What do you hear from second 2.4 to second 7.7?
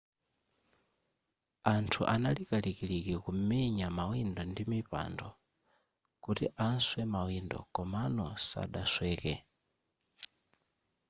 kalikiliki kumenya mawindo ndi mipando kuti aswe mawindo